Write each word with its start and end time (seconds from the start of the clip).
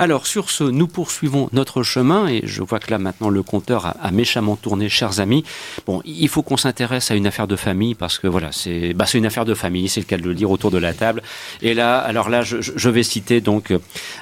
Alors 0.00 0.26
sur 0.26 0.48
ce, 0.48 0.64
nous 0.64 0.86
poursuivons 0.86 1.50
notre 1.52 1.82
chemin 1.82 2.26
et 2.26 2.40
je 2.44 2.62
vois 2.62 2.78
que 2.78 2.90
là 2.90 2.96
maintenant 2.96 3.28
le 3.28 3.42
compteur 3.42 3.94
a, 4.00 4.10
méchamment 4.10 4.56
tourné, 4.56 4.88
chers 4.88 5.20
amis. 5.20 5.44
Bon, 5.86 6.00
il 6.06 6.26
faut 6.30 6.42
qu'on 6.42 6.56
s'intéresse 6.56 7.10
à 7.10 7.16
une 7.16 7.26
affaire 7.26 7.46
de 7.46 7.54
famille 7.54 7.94
parce 7.94 8.18
que 8.18 8.26
voilà, 8.26 8.48
c'est 8.50 8.94
bah, 8.94 9.04
une 9.12 9.26
affaire 9.26 9.44
de 9.44 9.52
famille, 9.52 9.90
c'est 9.90 10.00
le 10.00 10.06
cas 10.06 10.16
de 10.16 10.22
le 10.22 10.32
dire 10.32 10.50
autour 10.50 10.70
de 10.70 10.78
la 10.78 10.94
table. 10.94 11.22
Et 11.60 11.74
là, 11.74 11.98
alors 11.98 12.30
là, 12.30 12.40
je, 12.40 12.88
vais 12.88 13.02
citer 13.02 13.42
donc 13.42 13.74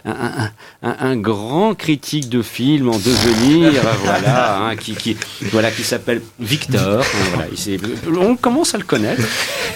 un, 0.04 1.16
grand 1.16 1.76
critique 1.76 2.28
de 2.28 2.42
film 2.42 2.88
en 2.88 2.98
devenir, 2.98 3.70
voilà, 4.02 4.58
hein, 4.58 4.74
qui, 4.74 4.96
qui, 4.96 5.16
voilà, 5.52 5.70
qui 5.70 5.84
s'appelle 5.84 6.22
Victor. 6.40 7.04
Voilà, 7.34 8.20
on 8.20 8.34
commence 8.34 8.74
à 8.74 8.78
le 8.78 8.84
connaître. 8.84 9.22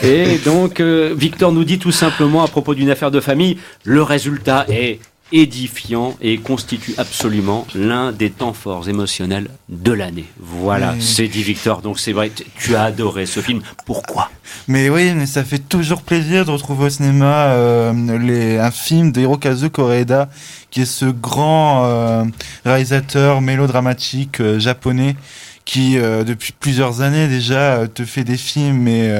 Et 0.02 0.38
donc, 0.38 0.80
euh, 0.80 1.14
Victor 1.16 1.52
nous 1.52 1.62
dit 1.62 1.78
tout 1.78 1.92
simplement 1.92 2.42
à 2.42 2.48
propos 2.48 2.74
d'une 2.74 2.90
affaire 2.90 3.12
de 3.12 3.20
famille, 3.20 3.58
le 3.84 4.02
résultat 4.02 4.66
est 4.68 4.98
édifiant 5.32 6.14
et 6.20 6.38
constitue 6.38 6.94
absolument 6.98 7.66
l'un 7.74 8.12
des 8.12 8.30
temps 8.30 8.52
forts 8.52 8.88
émotionnels 8.88 9.48
de 9.68 9.92
l'année. 9.92 10.26
Voilà, 10.38 10.94
c'est 11.00 11.28
dit 11.28 11.42
Victor. 11.42 11.82
Donc 11.82 11.98
c'est 11.98 12.12
vrai, 12.12 12.30
tu 12.58 12.76
as 12.76 12.84
adoré 12.84 13.26
ce 13.26 13.40
film. 13.40 13.62
Pourquoi? 13.86 14.30
Mais 14.68 14.90
oui, 14.90 15.12
mais 15.14 15.26
ça 15.26 15.44
fait 15.44 15.58
toujours 15.58 16.02
plaisir 16.02 16.44
de 16.44 16.50
retrouver 16.50 16.86
au 16.86 16.90
cinéma 16.90 17.46
euh, 17.46 18.18
les, 18.18 18.58
un 18.58 18.70
film 18.70 19.12
de 19.12 19.20
Hirokazu 19.20 19.70
Koreeda, 19.70 20.28
qui 20.70 20.82
est 20.82 20.86
ce 20.86 21.06
grand 21.06 21.84
euh, 21.84 22.24
réalisateur 22.64 23.40
mélodramatique 23.40 24.40
euh, 24.40 24.58
japonais 24.58 25.16
qui, 25.64 25.94
depuis 25.94 26.52
plusieurs 26.58 27.02
années 27.02 27.28
déjà, 27.28 27.86
te 27.86 28.04
fait 28.04 28.24
des 28.24 28.36
films 28.36 28.78
mais 28.78 29.12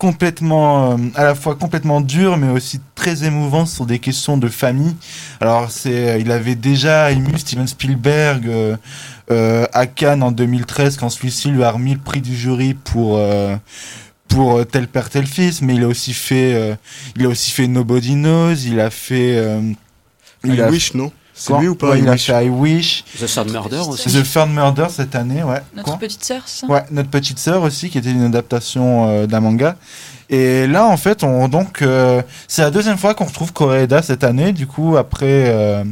complètement, 0.00 0.92
euh, 0.92 0.96
à 1.14 1.24
la 1.24 1.34
fois 1.34 1.54
complètement 1.54 2.00
dur, 2.00 2.38
mais 2.38 2.48
aussi 2.48 2.80
très 2.94 3.24
émouvant 3.24 3.66
sur 3.66 3.84
des 3.84 3.98
questions 3.98 4.38
de 4.38 4.48
famille. 4.48 4.96
Alors, 5.40 5.70
c'est, 5.70 6.18
il 6.18 6.32
avait 6.32 6.54
déjà 6.54 7.12
ému 7.12 7.38
Steven 7.38 7.66
Spielberg 7.66 8.48
euh, 8.48 8.76
euh, 9.30 9.66
à 9.74 9.86
Cannes 9.86 10.22
en 10.22 10.32
2013 10.32 10.96
quand 10.96 11.10
celui-ci 11.10 11.50
lui 11.50 11.62
a 11.62 11.70
remis 11.70 11.92
le 11.92 12.00
prix 12.00 12.22
du 12.22 12.34
jury 12.34 12.72
pour 12.74 13.20
pour 14.26 14.64
tel 14.66 14.86
père 14.86 15.10
tel 15.10 15.26
fils, 15.26 15.60
mais 15.60 15.74
il 15.74 15.82
a 15.82 15.88
aussi 15.88 16.14
fait, 16.14 16.78
il 17.16 17.26
a 17.26 17.28
aussi 17.28 17.50
fait 17.50 17.66
Nobody 17.66 18.14
Knows, 18.14 18.54
il 18.54 18.80
a 18.80 18.90
fait. 18.90 19.44
il 20.44 20.62
a 20.62 20.70
Wish, 20.70 20.94
non? 20.94 21.12
C'est 21.40 21.58
lui 21.58 21.68
ou 21.68 21.74
pas 21.74 21.96
Il 21.96 22.06
a 22.06 22.18
fait 22.18 22.46
I 22.46 22.50
Wish. 22.50 23.02
The 23.18 23.26
Third 23.26 23.50
Murder 23.50 23.78
aussi. 23.88 24.10
The 24.10 24.30
Third 24.30 24.50
Murder 24.50 24.86
cette 24.90 25.14
année, 25.14 25.42
ouais. 25.42 25.62
Notre 25.74 25.96
petite 25.96 26.22
sœur, 26.22 26.42
ça 26.44 26.66
Ouais, 26.66 26.84
notre 26.90 27.08
petite 27.08 27.38
sœur 27.38 27.62
aussi, 27.62 27.88
qui 27.88 27.96
était 27.96 28.10
une 28.10 28.24
adaptation 28.24 29.08
euh, 29.08 29.26
d'un 29.26 29.40
manga. 29.40 29.76
Et 30.28 30.66
là, 30.66 30.84
en 30.86 30.98
fait, 30.98 31.24
on 31.24 31.48
donc 31.48 31.80
euh, 31.80 32.20
c'est 32.46 32.60
la 32.60 32.70
deuxième 32.70 32.98
fois 32.98 33.14
qu'on 33.14 33.24
retrouve 33.24 33.54
Koreeda 33.54 34.02
cette 34.02 34.22
année. 34.22 34.52
Du 34.52 34.66
coup, 34.66 34.98
après 34.98 35.46
euh, 35.46 35.82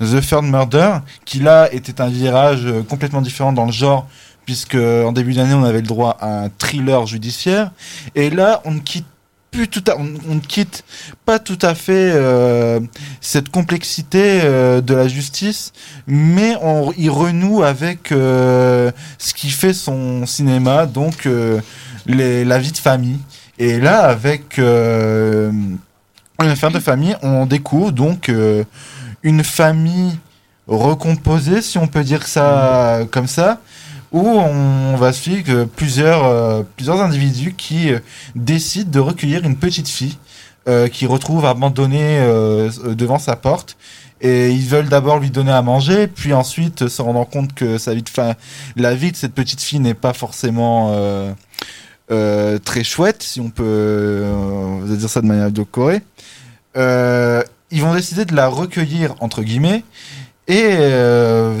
The 0.00 0.20
Third 0.28 0.44
Murder, 0.44 0.94
qui 1.24 1.38
là 1.38 1.72
était 1.72 2.00
un 2.00 2.08
virage 2.08 2.66
complètement 2.88 3.22
différent 3.22 3.52
dans 3.52 3.66
le 3.66 3.72
genre, 3.72 4.08
puisque 4.44 4.74
en 4.74 5.12
début 5.12 5.34
d'année, 5.34 5.54
on 5.54 5.62
avait 5.62 5.82
le 5.82 5.86
droit 5.86 6.16
à 6.20 6.46
un 6.46 6.48
thriller 6.48 7.06
judiciaire. 7.06 7.70
Et 8.16 8.28
là, 8.28 8.60
on 8.64 8.80
quitte 8.80 9.06
plus 9.50 9.68
tout 9.68 9.82
on, 9.96 10.34
ne 10.34 10.40
quitte 10.40 10.84
pas 11.24 11.38
tout 11.38 11.58
à 11.62 11.74
fait 11.74 12.12
euh, 12.14 12.80
cette 13.20 13.48
complexité 13.48 14.40
euh, 14.42 14.80
de 14.80 14.94
la 14.94 15.08
justice, 15.08 15.72
mais 16.06 16.56
on 16.62 16.92
y 16.92 17.08
renoue 17.08 17.62
avec 17.62 18.12
euh, 18.12 18.90
ce 19.18 19.34
qui 19.34 19.50
fait 19.50 19.72
son 19.72 20.26
cinéma, 20.26 20.86
donc 20.86 21.28
les, 22.06 22.44
la 22.44 22.58
vie 22.58 22.72
de 22.72 22.78
famille. 22.78 23.18
Et 23.58 23.78
là, 23.78 24.04
avec 24.04 24.58
une 24.58 25.78
affaire 26.38 26.70
de 26.70 26.78
famille, 26.78 27.16
on 27.22 27.44
découvre 27.44 27.92
donc 27.92 28.32
une 29.22 29.44
famille 29.44 30.18
recomposée, 30.66 31.60
si 31.60 31.76
on 31.76 31.86
peut 31.86 32.04
dire 32.04 32.26
ça 32.26 33.00
comme 33.10 33.26
ça, 33.26 33.60
où 34.12 34.26
on 34.26 34.96
va 34.96 35.12
suivre 35.12 35.64
plusieurs, 35.64 36.24
euh, 36.24 36.62
plusieurs 36.76 37.00
individus 37.00 37.54
qui 37.54 37.92
euh, 37.92 38.00
décident 38.34 38.90
de 38.90 38.98
recueillir 38.98 39.44
une 39.44 39.56
petite 39.56 39.88
fille 39.88 40.18
euh, 40.68 40.88
qui 40.88 41.06
retrouve 41.06 41.44
abandonnée 41.46 42.20
devant 42.84 43.18
sa 43.18 43.36
porte. 43.36 43.76
Et 44.22 44.50
ils 44.50 44.66
veulent 44.66 44.90
d'abord 44.90 45.18
lui 45.18 45.30
donner 45.30 45.52
à 45.52 45.62
manger, 45.62 46.06
puis 46.06 46.34
ensuite 46.34 46.88
se 46.88 47.00
rendant 47.00 47.24
compte 47.24 47.54
que 47.54 47.78
la 48.76 48.94
vie 48.94 49.12
de 49.12 49.16
cette 49.16 49.32
petite 49.32 49.62
fille 49.62 49.80
n'est 49.80 49.94
pas 49.94 50.12
forcément 50.12 50.94
très 52.06 52.84
chouette, 52.84 53.22
si 53.22 53.40
on 53.40 53.48
peut 53.48 54.26
dire 54.84 55.08
ça 55.08 55.22
de 55.22 55.26
manière 55.26 55.50
décorée. 55.50 56.02
ils 56.76 57.80
vont 57.80 57.94
décider 57.94 58.26
de 58.26 58.36
la 58.36 58.48
recueillir 58.48 59.14
entre 59.20 59.42
guillemets, 59.42 59.84
et 60.48 60.76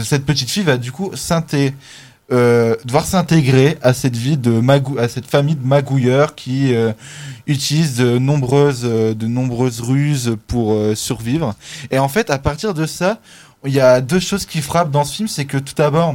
cette 0.04 0.26
petite 0.26 0.50
fille 0.50 0.64
va 0.64 0.76
du 0.76 0.92
coup 0.92 1.12
s'intégrer 1.16 1.74
euh, 2.32 2.76
devoir 2.84 3.06
s'intégrer 3.06 3.76
à 3.82 3.92
cette 3.92 4.16
vie 4.16 4.36
de 4.36 4.52
magou 4.52 4.98
à 4.98 5.08
cette 5.08 5.26
famille 5.26 5.56
de 5.56 5.66
magouilleurs 5.66 6.36
qui 6.36 6.72
euh, 6.74 6.92
utilisent 7.48 7.96
de 7.96 8.18
nombreuses, 8.18 8.82
euh, 8.84 9.14
de 9.14 9.26
nombreuses 9.26 9.80
ruses 9.80 10.36
pour 10.46 10.78
survivre. 10.94 11.54
Et 11.90 11.98
en 11.98 12.08
fait, 12.08 12.30
à 12.30 12.38
partir 12.38 12.72
de 12.72 12.86
ça, 12.86 13.18
il 13.64 13.72
y 13.72 13.80
a 13.80 14.00
deux 14.00 14.20
choses 14.20 14.46
qui 14.46 14.60
frappent 14.60 14.90
dans 14.90 15.04
ce 15.04 15.16
film, 15.16 15.28
c'est 15.28 15.44
que 15.44 15.58
tout 15.58 15.74
d'abord, 15.76 16.14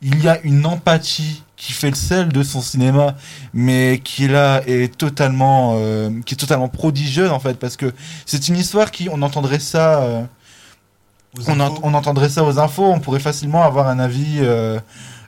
il 0.00 0.22
y 0.22 0.28
a 0.28 0.40
une 0.42 0.64
empathie 0.64 1.42
qui 1.56 1.72
fait 1.72 1.90
le 1.90 1.96
sel 1.96 2.28
de 2.28 2.44
son 2.44 2.60
cinéma, 2.60 3.16
mais 3.52 4.00
qui 4.04 4.28
là 4.28 4.62
est 4.66 4.96
totalement, 4.96 5.76
qui 6.24 6.34
est 6.34 6.36
totalement 6.38 6.68
prodigieuse 6.68 7.32
en 7.32 7.40
fait, 7.40 7.54
parce 7.54 7.76
que 7.76 7.92
c'est 8.26 8.46
une 8.46 8.56
histoire 8.56 8.92
qui, 8.92 9.08
on 9.10 9.22
entendrait 9.22 9.58
ça, 9.58 10.28
on, 11.46 11.60
on, 11.60 11.94
entendrait 11.94 12.28
ça 12.28 12.44
aux 12.44 12.58
infos, 12.58 12.84
on 12.84 13.00
pourrait 13.00 13.20
facilement 13.20 13.62
avoir 13.62 13.88
un 13.88 13.98
avis. 13.98 14.38
Euh, 14.40 14.78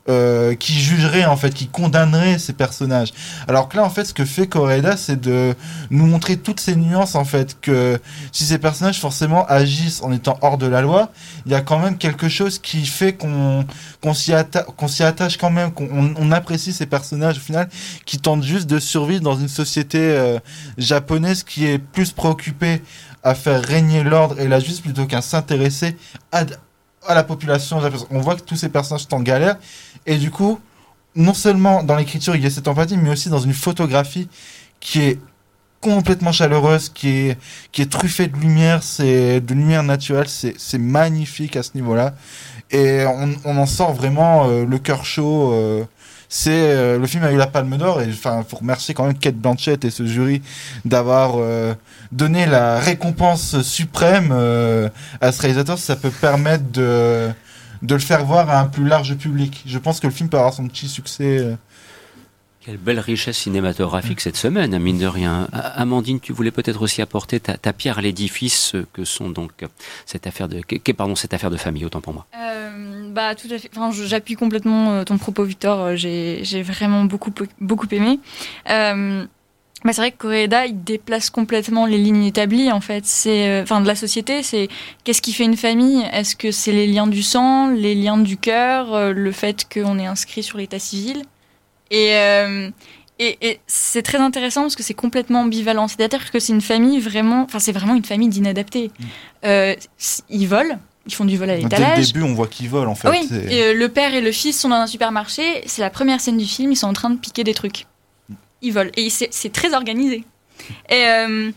qui 0.06 0.72
jugerait 0.72 1.24
en 1.24 1.36
fait, 1.36 1.54
qui 1.54 1.68
condamnerait 1.68 2.38
ces 2.40 2.52
personnages. 2.52 3.12
Alors 3.46 3.68
que 3.68 3.76
là 3.76 3.84
en 3.84 3.90
fait, 3.90 4.04
ce 4.04 4.12
que 4.12 4.24
fait 4.24 4.48
Coreda, 4.48 4.96
c'est 4.96 5.20
de 5.20 5.54
nous 5.90 6.06
montrer 6.06 6.36
toutes 6.36 6.58
ces 6.58 6.74
nuances 6.74 7.14
en 7.14 7.24
fait 7.24 7.60
que 7.60 8.00
si 8.32 8.44
ces 8.44 8.58
personnages 8.58 8.98
forcément 8.98 9.46
agissent 9.46 10.02
en 10.02 10.10
étant 10.10 10.36
hors 10.40 10.58
de 10.58 10.66
la 10.66 10.82
loi, 10.82 11.12
il 11.46 11.52
y 11.52 11.54
a 11.54 11.60
quand 11.60 11.78
même 11.78 11.96
quelque 11.96 12.28
chose 12.28 12.58
qui 12.58 12.86
fait 12.86 13.12
qu'on 13.12 14.14
s'y 14.14 14.32
attache 14.32 15.36
quand 15.36 15.50
même, 15.50 15.70
qu'on 15.70 16.14
on 16.16 16.32
apprécie 16.32 16.72
ces 16.72 16.86
personnages 16.86 17.36
au 17.36 17.40
final 17.40 17.68
qui 18.04 18.18
tentent 18.18 18.42
juste 18.42 18.68
de 18.68 18.78
survivre 18.78 19.22
dans 19.22 19.36
une 19.36 19.48
société 19.48 19.98
euh, 20.00 20.38
japonaise 20.78 21.42
qui 21.42 21.66
est 21.66 21.78
plus 21.78 22.12
préoccupée 22.12 22.82
à 23.22 23.34
faire 23.34 23.62
régner 23.62 24.02
l'ordre 24.02 24.40
et 24.40 24.48
la 24.48 24.60
justice 24.60 24.80
plutôt 24.80 25.06
qu'à 25.06 25.20
s'intéresser 25.20 25.96
à, 26.32 26.44
à 27.06 27.14
la 27.14 27.24
population. 27.24 27.80
On 28.10 28.20
voit 28.20 28.36
que 28.36 28.42
tous 28.42 28.56
ces 28.56 28.68
personnages 28.68 29.02
sont 29.02 29.14
en 29.14 29.20
galère 29.20 29.56
et 30.06 30.16
du 30.16 30.30
coup, 30.30 30.60
non 31.14 31.34
seulement 31.34 31.82
dans 31.82 31.96
l'écriture 31.96 32.36
il 32.36 32.42
y 32.42 32.46
a 32.46 32.50
cette 32.50 32.68
empathie, 32.68 32.96
mais 32.96 33.10
aussi 33.10 33.28
dans 33.28 33.38
une 33.38 33.54
photographie 33.54 34.28
qui 34.80 35.00
est 35.00 35.18
complètement 35.80 36.32
chaleureuse, 36.32 36.90
qui 36.90 37.34
est, 37.72 37.90
truffée 37.90 38.26
de 38.26 38.36
lumière, 38.36 38.82
c'est 38.82 39.40
de 39.40 39.54
lumière 39.54 39.82
naturelle, 39.82 40.28
c'est 40.28 40.78
magnifique 40.78 41.56
à 41.56 41.62
ce 41.62 41.70
niveau-là. 41.74 42.14
Et 42.70 43.04
on, 43.06 43.34
on, 43.44 43.56
en 43.56 43.66
sort 43.66 43.94
vraiment 43.94 44.46
euh, 44.46 44.64
le 44.64 44.78
cœur 44.78 45.04
chaud. 45.04 45.52
Euh, 45.52 45.84
c'est 46.30 46.72
euh, 46.72 46.98
le 46.98 47.06
film 47.06 47.22
a 47.24 47.32
eu 47.32 47.36
la 47.36 47.46
Palme 47.46 47.76
d'Or 47.76 48.00
et 48.00 48.08
enfin 48.08 48.42
faut 48.48 48.56
remercier 48.56 48.94
quand 48.94 49.04
même 49.04 49.18
Kate 49.18 49.36
Blanchett 49.36 49.84
et 49.84 49.90
ce 49.90 50.06
jury 50.06 50.40
d'avoir 50.86 51.36
donné 52.10 52.46
la 52.46 52.78
récompense 52.78 53.60
suprême 53.60 54.32
à 55.20 55.32
ce 55.32 55.42
réalisateur. 55.42 55.76
Ça 55.76 55.96
peut 55.96 56.10
permettre 56.10 56.70
de 56.72 57.30
de 57.82 57.94
le 57.94 58.00
faire 58.00 58.24
voir 58.24 58.50
à 58.50 58.60
un 58.60 58.66
plus 58.66 58.86
large 58.86 59.16
public. 59.16 59.62
Je 59.66 59.78
pense 59.78 60.00
que 60.00 60.06
le 60.06 60.12
film 60.12 60.28
peut 60.28 60.36
avoir 60.36 60.54
son 60.54 60.66
petit 60.68 60.88
succès. 60.88 61.38
Euh. 61.38 61.56
Quelle 62.60 62.76
belle 62.76 63.00
richesse 63.00 63.38
cinématographique 63.38 64.20
cette 64.20 64.36
semaine, 64.36 64.78
mine 64.78 64.98
de 64.98 65.06
rien. 65.06 65.48
Amandine, 65.52 66.20
tu 66.20 66.34
voulais 66.34 66.50
peut-être 66.50 66.82
aussi 66.82 67.00
apporter 67.00 67.40
ta, 67.40 67.72
pierre 67.72 67.96
à 67.98 68.02
l'édifice 68.02 68.76
que 68.92 69.04
sont 69.06 69.30
donc 69.30 69.64
cette 70.04 70.26
affaire 70.26 70.46
de, 70.46 70.60
pardon, 70.92 71.14
cette 71.14 71.32
affaire 71.32 71.50
de 71.50 71.56
famille, 71.56 71.86
autant 71.86 72.02
pour 72.02 72.12
moi. 72.12 72.26
Euh, 72.36 72.59
bah, 73.10 73.34
tout 73.34 73.48
à 73.50 73.58
fait. 73.58 73.70
Enfin, 73.76 73.90
j'appuie 73.92 74.34
complètement 74.34 74.92
euh, 74.92 75.04
ton 75.04 75.18
propos, 75.18 75.44
Victor. 75.44 75.96
J'ai 75.96 76.62
vraiment 76.62 77.04
beaucoup, 77.04 77.32
beaucoup 77.60 77.86
aimé. 77.90 78.18
Bah, 79.84 79.94
c'est 79.94 80.02
vrai 80.02 80.12
que 80.12 80.18
Coréda, 80.18 80.66
il 80.66 80.84
déplace 80.84 81.30
complètement 81.30 81.86
les 81.86 81.96
lignes 81.96 82.24
établies, 82.24 82.70
en 82.70 82.80
fait. 82.80 83.06
C'est, 83.06 83.48
euh, 83.48 83.62
enfin, 83.62 83.80
de 83.80 83.86
la 83.86 83.94
société, 83.94 84.42
c'est 84.42 84.68
qu'est-ce 85.04 85.22
qui 85.22 85.32
fait 85.32 85.44
une 85.44 85.56
famille? 85.56 86.02
Est-ce 86.12 86.36
que 86.36 86.50
c'est 86.50 86.72
les 86.72 86.86
liens 86.86 87.06
du 87.06 87.22
sang, 87.22 87.68
les 87.68 87.94
liens 87.94 88.18
du 88.18 88.36
cœur, 88.36 88.94
euh, 88.94 89.12
le 89.12 89.32
fait 89.32 89.66
qu'on 89.72 89.98
est 89.98 90.06
inscrit 90.06 90.42
sur 90.42 90.58
l'état 90.58 90.78
civil? 90.78 91.22
Euh, 91.92 92.70
Et, 93.22 93.36
et, 93.42 93.60
c'est 93.66 94.02
très 94.02 94.18
intéressant 94.18 94.62
parce 94.62 94.76
que 94.76 94.82
c'est 94.82 94.94
complètement 94.94 95.42
ambivalent. 95.42 95.88
C'est-à-dire 95.88 96.30
que 96.30 96.38
c'est 96.38 96.52
une 96.52 96.62
famille 96.62 97.00
vraiment, 97.00 97.42
enfin, 97.42 97.58
c'est 97.58 97.72
vraiment 97.72 97.94
une 97.94 98.04
famille 98.04 98.28
d'inadaptés. 98.28 98.90
Mm. 99.44 99.74
ils 100.30 100.46
volent, 100.46 100.78
ils 101.10 101.14
font 101.14 101.24
du 101.24 101.36
vol 101.36 101.50
à 101.50 101.56
l'étalage. 101.56 101.96
Dès 101.96 102.00
le 102.00 102.06
début, 102.06 102.22
on 102.22 102.34
voit 102.34 102.46
qu'ils 102.46 102.68
volent 102.68 102.90
en 102.90 102.94
fait. 102.94 103.08
oui, 103.08 103.28
le 103.30 103.86
père 103.86 104.14
et 104.14 104.20
le 104.20 104.32
fils 104.32 104.58
sont 104.58 104.68
dans 104.68 104.76
un 104.76 104.86
supermarché. 104.86 105.62
C'est 105.66 105.82
la 105.82 105.90
première 105.90 106.20
scène 106.20 106.36
du 106.36 106.46
film. 106.46 106.72
Ils 106.72 106.76
sont 106.76 106.88
en 106.88 106.92
train 106.92 107.10
de 107.10 107.18
piquer 107.18 107.44
des 107.44 107.54
trucs 107.54 107.86
ils 108.62 108.72
volent. 108.72 108.90
Et 108.96 109.10
c'est 109.10 109.52
très 109.52 109.74
organisé. 109.74 110.24
Et, 110.88 111.06
euh, 111.06 111.50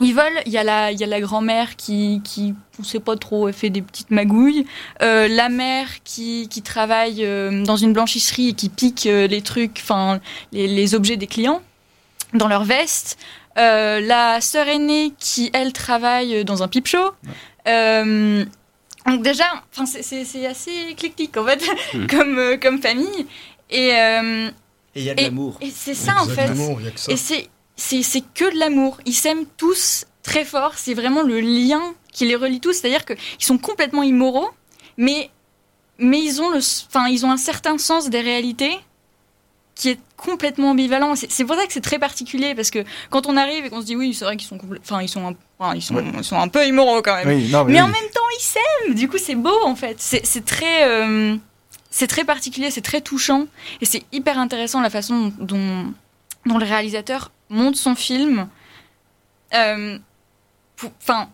ils 0.00 0.14
volent, 0.14 0.40
il 0.46 0.52
y 0.52 0.58
a 0.58 0.64
la, 0.64 0.92
il 0.92 0.98
y 0.98 1.04
a 1.04 1.06
la 1.06 1.20
grand-mère 1.20 1.76
qui, 1.76 2.22
qui, 2.24 2.54
on 2.78 2.82
sait 2.82 3.00
pas 3.00 3.16
trop, 3.16 3.52
fait 3.52 3.68
des 3.68 3.82
petites 3.82 4.10
magouilles. 4.10 4.64
Euh, 5.02 5.28
la 5.28 5.50
mère 5.50 5.88
qui, 6.04 6.48
qui 6.48 6.62
travaille 6.62 7.24
euh, 7.24 7.64
dans 7.64 7.76
une 7.76 7.92
blanchisserie 7.92 8.48
et 8.48 8.52
qui 8.54 8.70
pique 8.70 9.06
euh, 9.06 9.26
les 9.26 9.42
trucs, 9.42 9.78
enfin, 9.82 10.20
les, 10.52 10.66
les, 10.66 10.94
objets 10.94 11.18
des 11.18 11.26
clients 11.26 11.60
dans 12.32 12.48
leur 12.48 12.64
veste. 12.64 13.18
la 13.56 14.40
sœur 14.40 14.68
aînée 14.68 15.12
qui, 15.18 15.50
elle, 15.52 15.74
travaille 15.74 16.46
dans 16.46 16.62
un 16.62 16.68
pipe 16.68 16.86
show. 16.86 17.10
Donc 19.06 19.22
déjà, 19.22 19.44
enfin, 19.72 19.86
c'est 19.86 20.46
assez 20.46 20.72
éclectique, 20.90 21.36
en 21.36 21.44
fait, 21.44 21.62
hmm. 21.94 22.06
comme, 22.10 22.58
comme 22.60 22.82
famille. 22.82 23.26
Et... 23.70 23.88
et 23.88 24.50
il 24.96 25.04
y 25.04 25.10
a 25.10 25.14
de 25.14 25.22
l'amour. 25.22 25.56
Et 25.60 25.70
c'est 25.70 25.94
ça, 25.94 26.14
en 26.20 26.26
fait. 26.26 26.50
Et 27.08 27.16
c'est 27.16 27.48
c'est 27.80 28.22
que 28.34 28.52
de 28.52 28.58
l'amour. 28.58 28.98
Ils 29.06 29.14
s'aiment 29.14 29.46
tous 29.56 30.04
très 30.22 30.44
fort. 30.44 30.74
C'est 30.76 30.94
vraiment 30.94 31.22
le 31.22 31.40
lien 31.40 31.94
qui 32.12 32.26
les 32.26 32.36
relie 32.36 32.60
tous. 32.60 32.74
C'est-à-dire 32.74 33.04
qu'ils 33.04 33.16
sont 33.38 33.58
complètement 33.58 34.02
immoraux, 34.02 34.50
mais, 34.96 35.30
mais 35.98 36.20
ils, 36.22 36.40
ont 36.40 36.50
le, 36.50 36.58
enfin, 36.58 37.08
ils 37.08 37.24
ont 37.24 37.30
un 37.30 37.36
certain 37.36 37.78
sens 37.78 38.10
des 38.10 38.20
réalités 38.20 38.78
qui 39.74 39.88
est 39.88 40.00
complètement 40.16 40.70
ambivalent. 40.70 41.14
C'est 41.16 41.44
pour 41.44 41.56
ça 41.56 41.66
que 41.66 41.72
c'est 41.72 41.80
très 41.80 41.98
particulier, 41.98 42.54
parce 42.54 42.70
que 42.70 42.84
quand 43.08 43.26
on 43.26 43.36
arrive 43.36 43.64
et 43.64 43.70
qu'on 43.70 43.80
se 43.80 43.86
dit 43.86 43.96
oui, 43.96 44.12
c'est 44.12 44.26
vrai 44.26 44.36
qu'ils 44.36 44.48
sont, 44.48 44.58
enfin, 44.82 45.00
ils 45.00 45.08
sont, 45.08 45.26
un, 45.26 45.74
ils, 45.74 45.80
sont, 45.80 46.04
ils 46.18 46.24
sont 46.24 46.38
un 46.38 46.48
peu 46.48 46.66
immoraux 46.66 47.00
quand 47.00 47.14
même. 47.14 47.28
mais, 47.28 47.80
en 47.80 47.88
même 47.88 48.10
temps, 48.12 48.20
ils 48.38 48.42
s'aiment. 48.42 48.62
Du 48.94 49.08
coup, 49.08 49.18
c'est 49.18 49.34
beau 49.34 49.56
en 49.64 49.74
fait. 49.74 49.96
C'est 50.00 50.44
très, 50.44 50.88
euh, 50.88 51.36
c'est 51.90 52.06
très 52.06 52.24
particulier, 52.24 52.70
c'est 52.70 52.80
très 52.80 53.00
touchant, 53.00 53.46
et 53.80 53.84
c'est 53.84 54.04
hyper 54.12 54.38
intéressant 54.38 54.80
la 54.80 54.90
façon 54.90 55.32
dont, 55.38 55.92
dont 56.46 56.58
le 56.58 56.64
réalisateur 56.64 57.30
monte 57.48 57.76
son 57.76 57.94
film. 57.94 58.48
Euh, 59.54 59.98
enfin, 61.02 61.28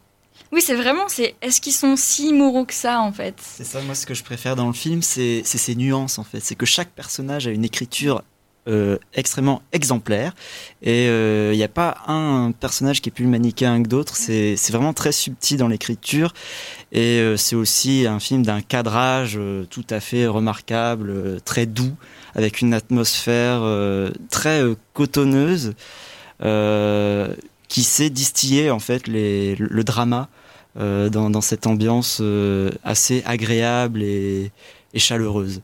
oui, 0.52 0.60
c'est 0.60 0.74
vraiment, 0.74 1.08
c'est 1.08 1.34
est-ce 1.42 1.60
qu'ils 1.60 1.72
sont 1.72 1.96
si 1.96 2.32
moraux 2.32 2.64
que 2.64 2.74
ça 2.74 3.00
en 3.00 3.12
fait? 3.12 3.34
C'est 3.40 3.64
ça, 3.64 3.80
moi 3.82 3.94
ce 3.94 4.06
que 4.06 4.14
je 4.14 4.22
préfère 4.22 4.56
dans 4.56 4.66
le 4.66 4.72
film, 4.72 5.02
c'est 5.02 5.42
ces 5.44 5.74
nuances 5.74 6.18
en 6.18 6.24
fait. 6.24 6.40
C'est 6.40 6.54
que 6.54 6.66
chaque 6.66 6.90
personnage 6.90 7.46
a 7.46 7.50
une 7.50 7.64
écriture 7.64 8.22
euh, 8.68 8.98
extrêmement 9.14 9.62
exemplaire 9.72 10.34
et 10.82 11.04
il 11.04 11.10
euh, 11.10 11.54
n'y 11.54 11.62
a 11.62 11.68
pas 11.68 11.98
un 12.06 12.52
personnage 12.52 13.00
qui 13.00 13.10
est 13.10 13.12
plus 13.12 13.26
manichéen 13.26 13.82
que 13.82 13.88
d'autres. 13.88 14.16
C'est 14.16 14.56
vraiment 14.70 14.92
très 14.92 15.12
subtil 15.12 15.58
dans 15.58 15.68
l'écriture 15.68 16.32
et 16.92 17.22
c'est 17.36 17.56
aussi 17.56 18.06
un 18.06 18.20
film 18.20 18.44
d'un 18.44 18.60
cadrage 18.60 19.38
tout 19.70 19.86
à 19.90 20.00
fait 20.00 20.26
remarquable, 20.26 21.40
très 21.44 21.66
doux, 21.66 21.94
avec 22.34 22.60
une 22.60 22.74
atmosphère 22.74 23.62
très 24.30 24.62
cotonneuse. 24.94 25.74
Euh, 26.42 27.34
qui 27.68 27.82
sait 27.82 28.10
distiller 28.10 28.70
en 28.70 28.78
fait 28.78 29.08
les, 29.08 29.56
le 29.56 29.84
drama 29.84 30.28
euh, 30.78 31.08
dans, 31.08 31.30
dans, 31.30 31.40
cette 31.40 31.66
ambiance 31.66 32.18
euh, 32.20 32.70
assez 32.84 33.22
agréable 33.26 34.02
et, 34.02 34.52
et 34.92 34.98
chaleureuse. 34.98 35.62